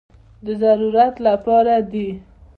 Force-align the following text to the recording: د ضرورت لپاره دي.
د 0.45 0.47
ضرورت 0.63 1.15
لپاره 1.27 1.73
دي. 1.91 2.09